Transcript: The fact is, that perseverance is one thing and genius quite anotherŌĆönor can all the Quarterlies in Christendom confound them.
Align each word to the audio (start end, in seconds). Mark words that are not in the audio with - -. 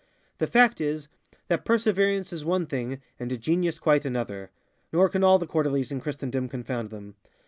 The 0.39 0.47
fact 0.47 0.81
is, 0.81 1.09
that 1.47 1.63
perseverance 1.63 2.33
is 2.33 2.43
one 2.43 2.65
thing 2.65 3.03
and 3.19 3.39
genius 3.39 3.77
quite 3.77 4.01
anotherŌĆönor 4.01 5.11
can 5.11 5.23
all 5.23 5.37
the 5.37 5.45
Quarterlies 5.45 5.91
in 5.91 6.01
Christendom 6.01 6.49
confound 6.49 6.89
them. 6.89 7.13